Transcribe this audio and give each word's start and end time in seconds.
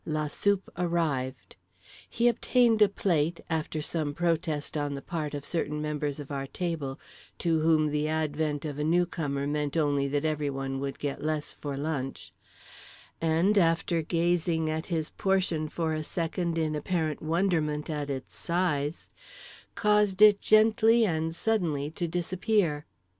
La 0.03 0.27
soupe 0.27 0.67
arrived. 0.79 1.55
He 2.09 2.27
obtained 2.27 2.81
a 2.81 2.89
plate 2.89 3.39
(after 3.51 3.83
some 3.83 4.15
protest 4.15 4.75
on 4.75 4.95
the 4.95 5.01
part 5.03 5.35
of 5.35 5.45
certain 5.45 5.79
members 5.79 6.19
of 6.19 6.31
our 6.31 6.47
table 6.47 6.99
to 7.37 7.59
whom 7.59 7.91
the 7.91 8.07
advent 8.07 8.65
of 8.65 8.79
a 8.79 8.83
newcomer 8.83 9.45
meant 9.45 9.77
only 9.77 10.07
that 10.07 10.25
everyone 10.25 10.79
would 10.79 10.97
get 10.97 11.23
less 11.23 11.53
for 11.53 11.77
lunch), 11.77 12.33
and 13.21 13.59
after 13.59 14.01
gazing 14.01 14.71
at 14.71 14.87
his 14.87 15.11
portion 15.11 15.69
for 15.69 15.93
a 15.93 16.03
second 16.03 16.57
in 16.57 16.73
apparent 16.73 17.21
wonderment 17.21 17.87
at 17.87 18.09
its 18.09 18.33
size 18.35 19.11
caused 19.75 20.19
it 20.19 20.41
gently 20.41 21.05
and 21.05 21.35
suddenly 21.35 21.91
to 21.91 22.07
disappear. 22.07 22.87